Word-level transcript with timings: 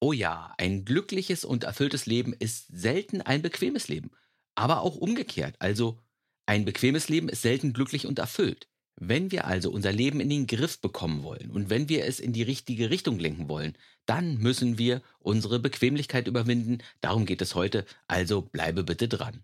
Oh 0.00 0.12
ja, 0.12 0.54
ein 0.58 0.84
glückliches 0.84 1.44
und 1.44 1.64
erfülltes 1.64 2.06
Leben 2.06 2.32
ist 2.32 2.68
selten 2.68 3.20
ein 3.20 3.42
bequemes 3.42 3.88
Leben, 3.88 4.12
aber 4.54 4.82
auch 4.82 4.94
umgekehrt. 4.94 5.56
Also 5.58 5.98
ein 6.46 6.64
bequemes 6.64 7.08
Leben 7.08 7.28
ist 7.28 7.42
selten 7.42 7.72
glücklich 7.72 8.06
und 8.06 8.20
erfüllt. 8.20 8.68
Wenn 8.94 9.32
wir 9.32 9.46
also 9.46 9.72
unser 9.72 9.90
Leben 9.90 10.20
in 10.20 10.30
den 10.30 10.46
Griff 10.46 10.80
bekommen 10.80 11.24
wollen 11.24 11.50
und 11.50 11.68
wenn 11.68 11.88
wir 11.88 12.04
es 12.04 12.20
in 12.20 12.32
die 12.32 12.44
richtige 12.44 12.90
Richtung 12.90 13.18
lenken 13.18 13.48
wollen, 13.48 13.76
dann 14.06 14.38
müssen 14.38 14.78
wir 14.78 15.02
unsere 15.18 15.58
Bequemlichkeit 15.58 16.28
überwinden. 16.28 16.78
Darum 17.00 17.26
geht 17.26 17.42
es 17.42 17.56
heute, 17.56 17.84
also 18.06 18.42
bleibe 18.42 18.84
bitte 18.84 19.08
dran. 19.08 19.42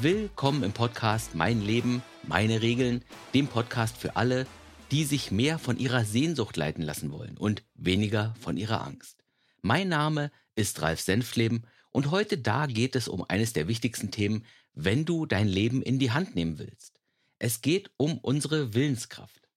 Willkommen 0.00 0.62
im 0.62 0.72
Podcast 0.72 1.34
Mein 1.34 1.60
Leben, 1.60 2.02
meine 2.28 2.60
Regeln, 2.60 3.02
dem 3.32 3.48
Podcast 3.48 3.96
für 3.96 4.16
alle, 4.16 4.46
die 4.90 5.04
sich 5.04 5.30
mehr 5.30 5.58
von 5.58 5.78
ihrer 5.78 6.04
Sehnsucht 6.04 6.56
leiten 6.58 6.82
lassen 6.82 7.10
wollen 7.10 7.38
und 7.38 7.62
weniger 7.74 8.34
von 8.38 8.58
ihrer 8.58 8.86
Angst. 8.86 9.24
Mein 9.62 9.88
Name 9.88 10.30
ist 10.54 10.82
Ralf 10.82 11.00
Senfleben 11.00 11.64
und 11.90 12.10
heute 12.10 12.36
da 12.36 12.66
geht 12.66 12.96
es 12.96 13.08
um 13.08 13.24
eines 13.26 13.54
der 13.54 13.66
wichtigsten 13.66 14.10
Themen, 14.10 14.44
wenn 14.74 15.06
du 15.06 15.24
dein 15.24 15.48
Leben 15.48 15.82
in 15.82 15.98
die 15.98 16.10
Hand 16.10 16.34
nehmen 16.34 16.58
willst. 16.58 17.00
Es 17.38 17.62
geht 17.62 17.90
um 17.96 18.18
unsere 18.18 18.74
Willenskraft. 18.74 19.48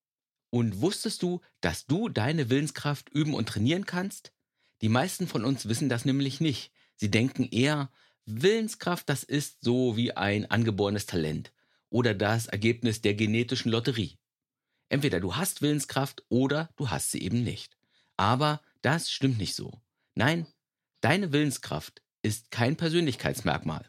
Und 0.48 0.80
wusstest 0.80 1.22
du, 1.22 1.40
dass 1.60 1.86
du 1.86 2.08
deine 2.08 2.48
Willenskraft 2.48 3.10
üben 3.10 3.34
und 3.34 3.48
trainieren 3.48 3.84
kannst? 3.84 4.32
Die 4.80 4.88
meisten 4.88 5.28
von 5.28 5.44
uns 5.44 5.68
wissen 5.68 5.88
das 5.88 6.04
nämlich 6.04 6.40
nicht. 6.40 6.72
Sie 6.96 7.10
denken 7.10 7.48
eher, 7.50 7.90
Willenskraft, 8.24 9.08
das 9.08 9.24
ist 9.24 9.58
so 9.60 9.96
wie 9.96 10.12
ein 10.12 10.50
angeborenes 10.50 11.06
Talent 11.06 11.52
oder 11.92 12.14
das 12.14 12.46
Ergebnis 12.46 13.02
der 13.02 13.14
genetischen 13.14 13.70
Lotterie. 13.70 14.18
Entweder 14.88 15.20
du 15.20 15.36
hast 15.36 15.62
Willenskraft 15.62 16.24
oder 16.28 16.70
du 16.76 16.90
hast 16.90 17.10
sie 17.10 17.22
eben 17.22 17.44
nicht. 17.44 17.76
Aber 18.16 18.60
das 18.82 19.10
stimmt 19.10 19.38
nicht 19.38 19.54
so. 19.54 19.80
Nein, 20.14 20.46
deine 21.00 21.32
Willenskraft 21.32 22.02
ist 22.22 22.50
kein 22.50 22.76
Persönlichkeitsmerkmal. 22.76 23.88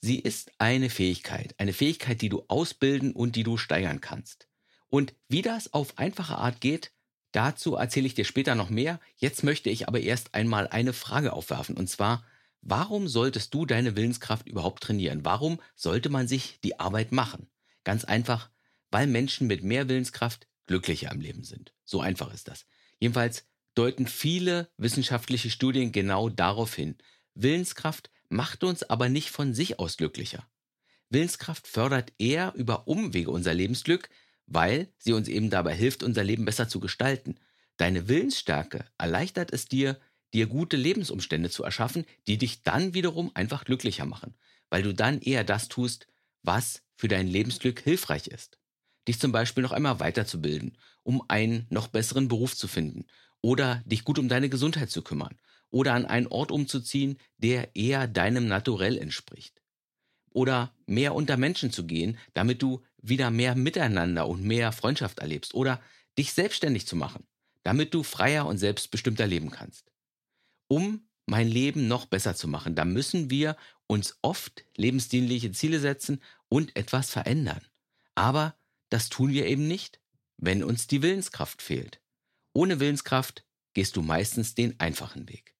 Sie 0.00 0.18
ist 0.18 0.52
eine 0.58 0.90
Fähigkeit, 0.90 1.54
eine 1.58 1.72
Fähigkeit, 1.72 2.22
die 2.22 2.28
du 2.28 2.44
ausbilden 2.48 3.12
und 3.12 3.34
die 3.36 3.42
du 3.42 3.56
steigern 3.56 4.00
kannst. 4.00 4.48
Und 4.88 5.14
wie 5.28 5.42
das 5.42 5.72
auf 5.72 5.98
einfache 5.98 6.36
Art 6.36 6.60
geht, 6.60 6.92
dazu 7.32 7.74
erzähle 7.74 8.06
ich 8.06 8.14
dir 8.14 8.24
später 8.24 8.54
noch 8.54 8.70
mehr. 8.70 9.00
Jetzt 9.16 9.42
möchte 9.42 9.70
ich 9.70 9.88
aber 9.88 10.00
erst 10.00 10.34
einmal 10.34 10.68
eine 10.68 10.92
Frage 10.92 11.32
aufwerfen, 11.32 11.76
und 11.76 11.88
zwar, 11.88 12.24
Warum 12.70 13.08
solltest 13.08 13.54
du 13.54 13.64
deine 13.64 13.96
Willenskraft 13.96 14.46
überhaupt 14.46 14.82
trainieren? 14.82 15.24
Warum 15.24 15.58
sollte 15.74 16.10
man 16.10 16.28
sich 16.28 16.60
die 16.60 16.78
Arbeit 16.78 17.12
machen? 17.12 17.48
Ganz 17.82 18.04
einfach, 18.04 18.50
weil 18.90 19.06
Menschen 19.06 19.46
mit 19.46 19.62
mehr 19.62 19.88
Willenskraft 19.88 20.46
glücklicher 20.66 21.10
im 21.10 21.22
Leben 21.22 21.44
sind. 21.44 21.72
So 21.86 22.02
einfach 22.02 22.30
ist 22.30 22.46
das. 22.46 22.66
Jedenfalls 23.00 23.46
deuten 23.74 24.06
viele 24.06 24.68
wissenschaftliche 24.76 25.48
Studien 25.48 25.92
genau 25.92 26.28
darauf 26.28 26.74
hin. 26.74 26.98
Willenskraft 27.32 28.10
macht 28.28 28.62
uns 28.62 28.82
aber 28.82 29.08
nicht 29.08 29.30
von 29.30 29.54
sich 29.54 29.78
aus 29.78 29.96
glücklicher. 29.96 30.46
Willenskraft 31.08 31.66
fördert 31.66 32.12
eher 32.18 32.52
über 32.54 32.86
Umwege 32.86 33.30
unser 33.30 33.54
Lebensglück, 33.54 34.10
weil 34.44 34.92
sie 34.98 35.14
uns 35.14 35.28
eben 35.28 35.48
dabei 35.48 35.74
hilft, 35.74 36.02
unser 36.02 36.22
Leben 36.22 36.44
besser 36.44 36.68
zu 36.68 36.80
gestalten. 36.80 37.36
Deine 37.78 38.08
Willensstärke 38.08 38.84
erleichtert 38.98 39.54
es 39.54 39.68
dir, 39.68 39.98
dir 40.34 40.46
gute 40.46 40.76
Lebensumstände 40.76 41.50
zu 41.50 41.64
erschaffen, 41.64 42.04
die 42.26 42.38
dich 42.38 42.62
dann 42.62 42.94
wiederum 42.94 43.30
einfach 43.34 43.64
glücklicher 43.64 44.06
machen, 44.06 44.34
weil 44.70 44.82
du 44.82 44.92
dann 44.92 45.20
eher 45.20 45.44
das 45.44 45.68
tust, 45.68 46.06
was 46.42 46.82
für 46.96 47.08
dein 47.08 47.26
Lebensglück 47.26 47.80
hilfreich 47.80 48.28
ist. 48.28 48.58
Dich 49.06 49.18
zum 49.18 49.32
Beispiel 49.32 49.62
noch 49.62 49.72
einmal 49.72 50.00
weiterzubilden, 50.00 50.76
um 51.02 51.22
einen 51.28 51.66
noch 51.70 51.88
besseren 51.88 52.28
Beruf 52.28 52.56
zu 52.56 52.68
finden 52.68 53.06
oder 53.40 53.82
dich 53.86 54.04
gut 54.04 54.18
um 54.18 54.28
deine 54.28 54.48
Gesundheit 54.48 54.90
zu 54.90 55.02
kümmern 55.02 55.38
oder 55.70 55.94
an 55.94 56.06
einen 56.06 56.26
Ort 56.26 56.50
umzuziehen, 56.50 57.18
der 57.38 57.74
eher 57.74 58.06
deinem 58.06 58.48
Naturell 58.48 58.98
entspricht. 58.98 59.62
Oder 60.30 60.74
mehr 60.86 61.14
unter 61.14 61.36
Menschen 61.36 61.72
zu 61.72 61.86
gehen, 61.86 62.18
damit 62.34 62.62
du 62.62 62.82
wieder 63.00 63.30
mehr 63.30 63.54
Miteinander 63.54 64.28
und 64.28 64.42
mehr 64.42 64.72
Freundschaft 64.72 65.20
erlebst 65.20 65.54
oder 65.54 65.80
dich 66.18 66.32
selbstständig 66.32 66.86
zu 66.86 66.96
machen, 66.96 67.26
damit 67.62 67.94
du 67.94 68.02
freier 68.02 68.46
und 68.46 68.58
selbstbestimmter 68.58 69.26
leben 69.26 69.50
kannst 69.50 69.90
um 70.68 71.08
mein 71.26 71.48
Leben 71.48 71.88
noch 71.88 72.06
besser 72.06 72.34
zu 72.34 72.48
machen. 72.48 72.74
Da 72.74 72.84
müssen 72.84 73.30
wir 73.30 73.56
uns 73.86 74.18
oft 74.22 74.64
lebensdienliche 74.76 75.52
Ziele 75.52 75.80
setzen 75.80 76.22
und 76.48 76.74
etwas 76.76 77.10
verändern. 77.10 77.60
Aber 78.14 78.56
das 78.90 79.08
tun 79.08 79.32
wir 79.32 79.46
eben 79.46 79.68
nicht, 79.68 80.00
wenn 80.36 80.64
uns 80.64 80.86
die 80.86 81.02
Willenskraft 81.02 81.62
fehlt. 81.62 82.00
Ohne 82.52 82.80
Willenskraft 82.80 83.44
gehst 83.74 83.96
du 83.96 84.02
meistens 84.02 84.54
den 84.54 84.78
einfachen 84.80 85.28
Weg. 85.28 85.54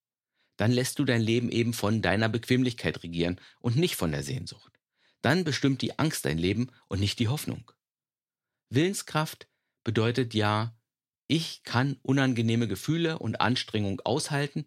Dann 0.57 0.73
lässt 0.73 0.99
du 0.99 1.05
dein 1.05 1.21
Leben 1.21 1.51
eben 1.51 1.73
von 1.73 2.03
deiner 2.03 2.29
Bequemlichkeit 2.29 3.03
regieren 3.03 3.41
und 3.61 3.77
nicht 3.77 3.95
von 3.95 4.11
der 4.11 4.23
Sehnsucht. 4.23 4.81
Dann 5.21 5.45
bestimmt 5.45 5.83
die 5.83 5.99
Angst 5.99 6.25
dein 6.25 6.39
Leben 6.39 6.71
und 6.89 7.01
nicht 7.01 7.19
die 7.19 7.29
Hoffnung. 7.29 7.71
Willenskraft 8.71 9.49
bedeutet 9.85 10.35
ja, 10.35 10.77
ich 11.27 11.63
kann 11.63 11.99
unangenehme 12.03 12.69
Gefühle 12.69 13.19
und 13.19 13.41
Anstrengung 13.41 14.01
aushalten 14.01 14.65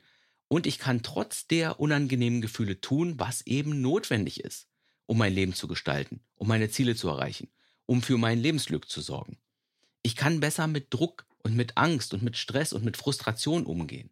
und 0.52 0.68
ich 0.68 0.80
kann 0.80 1.02
trotz 1.02 1.48
der 1.48 1.80
unangenehmen 1.80 2.42
Gefühle 2.42 2.82
tun, 2.82 3.18
was 3.18 3.40
eben 3.48 3.80
notwendig 3.80 4.44
ist, 4.44 4.68
um 5.06 5.18
mein 5.18 5.34
Leben 5.34 5.54
zu 5.54 5.66
gestalten, 5.66 6.26
um 6.36 6.50
meine 6.50 6.70
Ziele 6.70 6.94
zu 6.94 7.08
erreichen, 7.08 7.50
um 7.86 8.02
für 8.02 8.18
mein 8.18 8.38
Lebensglück 8.38 8.90
zu 8.90 9.00
sorgen. 9.00 9.38
Ich 10.04 10.18
kann 10.18 10.42
besser 10.42 10.68
mit 10.68 10.94
Druck 10.94 11.26
und 11.38 11.56
mit 11.56 11.78
Angst 11.78 12.14
und 12.14 12.22
mit 12.22 12.36
Stress 12.36 12.74
und 12.74 12.84
mit 12.84 12.98
Frustration 12.98 13.66
umgehen. 13.66 14.10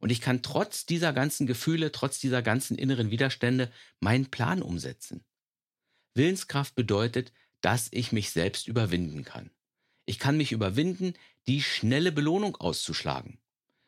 Und 0.00 0.08
ich 0.08 0.22
kann 0.22 0.40
trotz 0.40 0.86
dieser 0.86 1.12
ganzen 1.12 1.46
Gefühle, 1.46 1.92
trotz 1.92 2.18
dieser 2.18 2.40
ganzen 2.40 2.78
inneren 2.78 3.10
Widerstände 3.10 3.70
meinen 4.00 4.30
Plan 4.30 4.62
umsetzen. 4.62 5.22
Willenskraft 6.14 6.74
bedeutet, 6.74 7.30
dass 7.60 7.88
ich 7.90 8.10
mich 8.10 8.30
selbst 8.30 8.68
überwinden 8.68 9.22
kann. 9.22 9.50
Ich 10.06 10.18
kann 10.18 10.38
mich 10.38 10.50
überwinden, 10.52 11.12
die 11.46 11.60
schnelle 11.60 12.10
Belohnung 12.10 12.56
auszuschlagen 12.56 13.38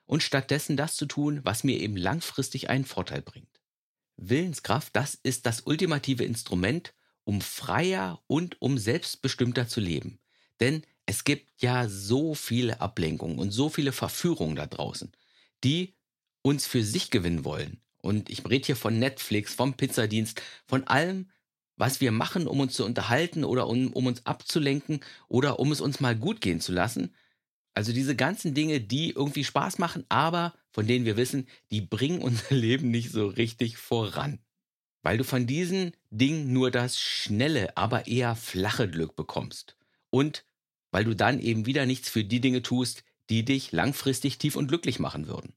und 0.06 0.22
stattdessen 0.22 0.76
das 0.76 0.96
zu 0.96 1.06
tun, 1.06 1.40
was 1.42 1.64
mir 1.64 1.78
eben 1.80 1.96
langfristig 1.96 2.70
einen 2.70 2.84
Vorteil 2.84 3.22
bringt. 3.22 3.60
Willenskraft, 4.16 4.96
das 4.96 5.14
ist 5.14 5.46
das 5.46 5.62
ultimative 5.62 6.24
Instrument, 6.24 6.94
um 7.24 7.40
freier 7.40 8.22
und 8.26 8.60
um 8.62 8.78
selbstbestimmter 8.78 9.68
zu 9.68 9.80
leben. 9.80 10.18
Denn 10.60 10.82
es 11.04 11.24
gibt 11.24 11.60
ja 11.60 11.88
so 11.88 12.34
viele 12.34 12.80
Ablenkungen 12.80 13.38
und 13.38 13.50
so 13.50 13.68
viele 13.68 13.92
Verführungen 13.92 14.56
da 14.56 14.66
draußen, 14.66 15.12
die 15.64 15.94
uns 16.42 16.66
für 16.66 16.82
sich 16.82 17.10
gewinnen 17.10 17.44
wollen. 17.44 17.80
Und 17.98 18.30
ich 18.30 18.48
rede 18.48 18.66
hier 18.66 18.76
von 18.76 18.98
Netflix, 18.98 19.54
vom 19.54 19.74
Pizzadienst, 19.74 20.40
von 20.66 20.84
allem, 20.84 21.30
was 21.76 22.00
wir 22.00 22.12
machen, 22.12 22.46
um 22.46 22.60
uns 22.60 22.74
zu 22.74 22.84
unterhalten 22.84 23.44
oder 23.44 23.66
um, 23.66 23.92
um 23.92 24.06
uns 24.06 24.24
abzulenken 24.24 25.00
oder 25.28 25.58
um 25.58 25.72
es 25.72 25.80
uns 25.80 26.00
mal 26.00 26.16
gut 26.16 26.40
gehen 26.40 26.60
zu 26.60 26.72
lassen. 26.72 27.14
Also 27.76 27.92
diese 27.92 28.16
ganzen 28.16 28.54
Dinge, 28.54 28.80
die 28.80 29.10
irgendwie 29.10 29.44
Spaß 29.44 29.76
machen, 29.76 30.06
aber 30.08 30.54
von 30.70 30.86
denen 30.86 31.04
wir 31.04 31.18
wissen, 31.18 31.46
die 31.70 31.82
bringen 31.82 32.22
unser 32.22 32.54
Leben 32.54 32.90
nicht 32.90 33.12
so 33.12 33.26
richtig 33.26 33.76
voran. 33.76 34.38
Weil 35.02 35.18
du 35.18 35.24
von 35.24 35.46
diesen 35.46 35.92
Dingen 36.10 36.54
nur 36.54 36.70
das 36.70 36.98
schnelle, 36.98 37.76
aber 37.76 38.06
eher 38.06 38.34
flache 38.34 38.88
Glück 38.88 39.14
bekommst. 39.14 39.76
Und 40.08 40.46
weil 40.90 41.04
du 41.04 41.14
dann 41.14 41.38
eben 41.38 41.66
wieder 41.66 41.84
nichts 41.84 42.08
für 42.08 42.24
die 42.24 42.40
Dinge 42.40 42.62
tust, 42.62 43.04
die 43.28 43.44
dich 43.44 43.72
langfristig 43.72 44.38
tief 44.38 44.56
und 44.56 44.68
glücklich 44.68 44.98
machen 44.98 45.28
würden. 45.28 45.52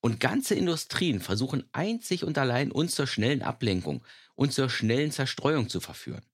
Und 0.00 0.20
ganze 0.20 0.54
Industrien 0.54 1.18
versuchen 1.18 1.64
einzig 1.72 2.22
und 2.22 2.38
allein 2.38 2.70
uns 2.70 2.94
zur 2.94 3.08
schnellen 3.08 3.42
Ablenkung 3.42 4.04
und 4.36 4.52
zur 4.52 4.70
schnellen 4.70 5.10
Zerstreuung 5.10 5.68
zu 5.68 5.80
verführen. 5.80 6.24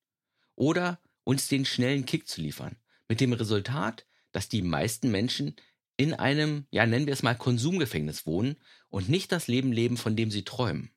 Oder 0.55 1.01
uns 1.25 1.49
den 1.49 1.65
schnellen 1.65 2.05
Kick 2.05 2.29
zu 2.29 2.43
liefern. 2.43 2.77
Mit 3.09 3.23
dem 3.23 3.33
Resultat, 3.33 4.05
dass 4.35 4.49
die 4.49 4.63
meisten 4.63 5.11
Menschen 5.11 5.57
in 5.97 6.13
einem, 6.13 6.67
ja 6.71 6.87
nennen 6.87 7.07
wir 7.07 7.13
es 7.13 7.23
mal, 7.23 7.37
Konsumgefängnis 7.37 8.27
wohnen 8.27 8.57
und 8.89 9.09
nicht 9.09 9.33
das 9.33 9.47
Leben 9.47 9.73
leben, 9.73 9.97
von 9.97 10.17
dem 10.17 10.31
sie 10.31 10.45
träumen. 10.45 10.91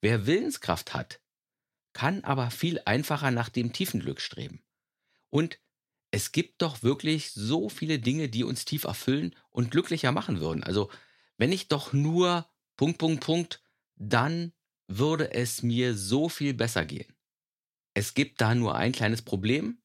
Wer 0.00 0.26
Willenskraft 0.26 0.94
hat, 0.94 1.20
kann 1.92 2.24
aber 2.24 2.50
viel 2.50 2.80
einfacher 2.84 3.30
nach 3.30 3.48
dem 3.48 3.72
tiefen 3.72 4.00
Glück 4.00 4.20
streben. 4.20 4.62
Und 5.30 5.60
es 6.10 6.32
gibt 6.32 6.60
doch 6.60 6.82
wirklich 6.82 7.30
so 7.32 7.68
viele 7.68 7.98
Dinge, 7.98 8.28
die 8.28 8.44
uns 8.44 8.64
tief 8.64 8.84
erfüllen 8.84 9.36
und 9.50 9.70
glücklicher 9.70 10.12
machen 10.12 10.40
würden. 10.40 10.64
Also, 10.64 10.90
wenn 11.38 11.52
ich 11.52 11.68
doch 11.68 11.92
nur 11.92 12.46
Punkt, 12.76 12.98
Punkt, 12.98 13.24
Punkt, 13.24 13.62
dann 13.94 14.52
würde 14.88 15.32
es 15.32 15.62
mir 15.62 15.96
so 15.96 16.28
viel 16.28 16.54
besser 16.54 16.84
gehen. 16.84 17.16
Es 17.94 18.14
gibt 18.14 18.40
da 18.40 18.54
nur 18.54 18.74
ein 18.74 18.92
kleines 18.92 19.22
Problem. 19.22 19.80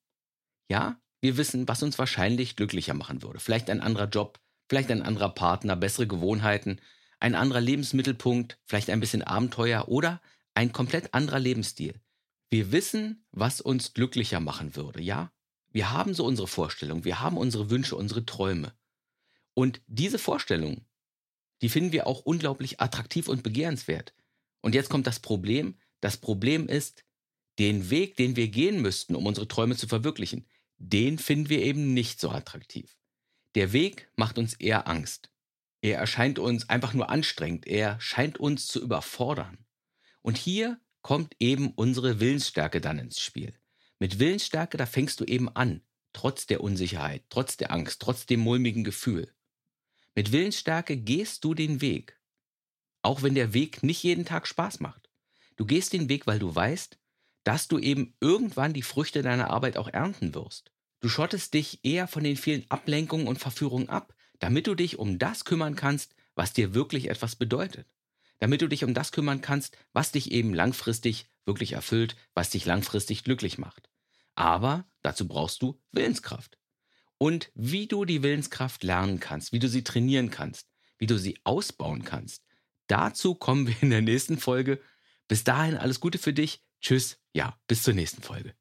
Ja, 0.69 1.01
wir 1.22 1.38
wissen, 1.38 1.68
was 1.68 1.84
uns 1.84 1.98
wahrscheinlich 1.98 2.56
glücklicher 2.56 2.94
machen 2.94 3.24
würde. 3.24 3.40
Vielleicht 3.40 3.69
ein 3.69 3.81
anderer 3.81 4.08
Job, 4.08 4.40
vielleicht 4.69 4.92
ein 4.92 5.02
anderer 5.02 5.30
Partner, 5.30 5.75
bessere 5.75 6.08
Gewohnheiten, 6.08 6.80
ein 7.19 7.36
anderer 7.36 7.62
Lebensmittelpunkt, 7.62 8.60
vielleicht 8.66 8.90
ein 8.90 9.00
bisschen 9.00 9.24
Abenteuer 9.24 9.88
oder 9.88 10.22
ein 10.54 10.72
komplett 10.72 11.14
anderer 11.14 11.40
Lebensstil. 11.40 12.00
Wir 12.50 12.72
wissen, 12.72 13.25
was 13.31 13.62
uns 13.62 13.94
glücklicher 13.94 14.40
machen 14.40 14.75
würde, 14.75 15.02
ja? 15.02 15.31
Wir 15.72 15.92
haben 15.92 16.14
so 16.14 16.25
unsere 16.25 16.48
Vorstellungen, 16.48 17.04
wir 17.04 17.19
haben 17.19 17.38
unsere 17.38 17.69
Wünsche, 17.69 17.96
unsere 17.96 18.25
Träume. 18.25 18.74
Und 19.54 19.81
diese 19.88 20.18
Vorstellungen, 20.18 20.86
die 21.62 21.69
finden 21.69 21.92
wir 21.92 22.08
auch 22.08 22.22
unglaublich 22.22 22.80
attraktiv 22.80 23.28
und 23.28 23.44
begehrenswert. 23.44 24.14
Und 24.62 24.75
jetzt 24.75 24.90
kommt 24.90 25.08
das 25.08 25.19
Problem. 25.19 25.75
Das 26.00 26.18
Problem 26.18 26.68
ist, 26.68 27.04
den 27.60 27.90
Weg, 27.90 28.16
den 28.18 28.36
wir 28.36 28.48
gehen 28.48 28.81
müssten, 28.81 29.16
um 29.16 29.25
unsere 29.25 29.48
Träume 29.48 29.75
zu 29.75 29.88
verwirklichen, 29.88 30.46
den 30.77 31.18
finden 31.18 31.50
wir 31.50 31.62
eben 31.62 31.94
nicht 31.94 32.19
so 32.19 32.29
attraktiv. 32.29 32.97
Der 33.56 33.74
Weg 33.74 34.09
macht 34.15 34.38
uns 34.38 34.53
eher 34.53 34.88
Angst. 34.88 35.31
Er 35.81 35.97
erscheint 35.97 36.39
uns 36.39 36.69
einfach 36.69 36.94
nur 36.94 37.09
anstrengend. 37.09 37.68
Er 37.68 38.00
scheint 38.00 38.39
uns 38.39 38.68
zu 38.68 38.81
überfordern. 38.81 39.65
Und 40.21 40.38
hier 40.38 40.79
kommt 41.01 41.35
eben 41.39 41.71
unsere 41.71 42.19
Willensstärke 42.19 42.81
dann 42.81 43.00
ins 43.00 43.19
Spiel. 43.19 43.57
Mit 44.00 44.19
Willensstärke, 44.19 44.77
da 44.77 44.85
fängst 44.85 45.19
du 45.19 45.25
eben 45.25 45.50
an, 45.50 45.81
trotz 46.13 46.45
der 46.45 46.62
Unsicherheit, 46.62 47.23
trotz 47.30 47.57
der 47.57 47.71
Angst, 47.71 48.01
trotz 48.01 48.25
dem 48.25 48.41
mulmigen 48.41 48.83
Gefühl. 48.83 49.33
Mit 50.15 50.31
Willensstärke 50.31 50.97
gehst 50.97 51.44
du 51.44 51.53
den 51.53 51.81
Weg. 51.81 52.19
Auch 53.01 53.21
wenn 53.21 53.35
der 53.35 53.53
Weg 53.53 53.83
nicht 53.83 54.03
jeden 54.03 54.25
Tag 54.25 54.47
Spaß 54.47 54.80
macht. 54.80 55.09
Du 55.56 55.65
gehst 55.65 55.94
den 55.94 56.09
Weg, 56.09 56.27
weil 56.27 56.39
du 56.39 56.53
weißt, 56.53 57.00
dass 57.47 57.69
du 57.69 57.79
eben 57.79 58.13
irgendwann 58.19 58.73
die 58.73 58.81
Früchte 58.81 59.21
deiner 59.21 59.49
Arbeit 59.51 59.77
auch 59.77 59.88
ernten 59.88 60.35
wirst. 60.35 60.73
Du 60.99 61.07
schottest 61.07 61.53
dich 61.53 61.79
eher 61.85 62.09
von 62.09 62.21
den 62.25 62.35
vielen 62.35 62.69
Ablenkungen 62.69 63.25
und 63.25 63.39
Verführungen 63.39 63.88
ab, 63.88 64.13
damit 64.39 64.67
du 64.67 64.75
dich 64.75 64.99
um 64.99 65.17
das 65.17 65.45
kümmern 65.45 65.77
kannst, 65.77 66.13
was 66.35 66.51
dir 66.51 66.73
wirklich 66.73 67.09
etwas 67.09 67.38
bedeutet. 67.38 67.88
Damit 68.39 68.61
du 68.61 68.67
dich 68.67 68.83
um 68.83 68.94
das 68.94 69.13
kümmern 69.13 69.39
kannst, 69.39 69.77
was 69.94 70.11
dich 70.11 70.31
eben 70.31 70.53
langfristig 70.53 71.29
wirklich 71.45 71.71
erfüllt, 71.71 72.17
was 72.33 72.49
dich 72.49 72.65
langfristig 72.65 73.23
glücklich 73.23 73.57
macht. 73.57 73.89
Aber 74.35 74.85
dazu 75.01 75.25
brauchst 75.25 75.61
du 75.61 75.81
Willenskraft 75.94 76.57
und 77.17 77.49
wie 77.55 77.88
du 77.88 78.03
die 78.03 78.23
Willenskraft 78.23 78.83
lernen 78.83 79.21
kannst, 79.21 79.53
wie 79.53 79.59
du 79.59 79.69
sie 79.69 79.85
trainieren 79.85 80.31
kannst, 80.31 80.67
wie 80.97 81.07
du 81.07 81.17
sie 81.17 81.39
ausbauen 81.45 82.03
kannst. 82.03 82.44
Dazu 82.88 83.35
kommen 83.35 83.67
wir 83.67 83.75
in 83.81 83.89
der 83.89 84.01
nächsten 84.01 84.38
Folge. 84.38 84.81
Bis 85.29 85.45
dahin 85.45 85.77
alles 85.77 86.01
Gute 86.01 86.17
für 86.17 86.33
dich. 86.33 86.61
Tschüss. 86.81 87.17
Ja, 87.38 87.54
bis 87.68 87.84
zur 87.84 87.94
nächsten 87.94 88.24
Folge. 88.24 88.56